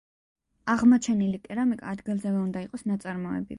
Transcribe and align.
აღმოჩენილი 0.75 1.41
კერამიკა 1.45 1.93
ადგილზევე 1.93 2.43
უნდა 2.47 2.67
იყოს 2.69 2.89
ნაწარმოები. 2.95 3.49